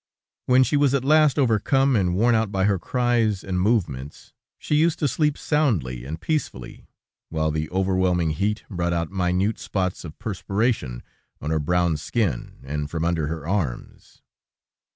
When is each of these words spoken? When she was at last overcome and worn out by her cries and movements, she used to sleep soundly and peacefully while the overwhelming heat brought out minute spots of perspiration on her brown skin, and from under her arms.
When 0.47 0.63
she 0.63 0.77
was 0.77 0.95
at 0.95 1.05
last 1.05 1.37
overcome 1.37 1.95
and 1.95 2.15
worn 2.15 2.33
out 2.33 2.51
by 2.51 2.63
her 2.63 2.79
cries 2.79 3.43
and 3.43 3.61
movements, 3.61 4.33
she 4.57 4.73
used 4.73 4.97
to 4.97 5.07
sleep 5.07 5.37
soundly 5.37 6.05
and 6.05 6.19
peacefully 6.19 6.87
while 7.29 7.51
the 7.51 7.69
overwhelming 7.69 8.31
heat 8.31 8.63
brought 8.67 8.93
out 8.93 9.11
minute 9.11 9.59
spots 9.59 10.03
of 10.03 10.17
perspiration 10.17 11.03
on 11.39 11.51
her 11.51 11.59
brown 11.59 11.97
skin, 11.97 12.57
and 12.63 12.89
from 12.89 13.05
under 13.05 13.27
her 13.27 13.47
arms. 13.47 14.23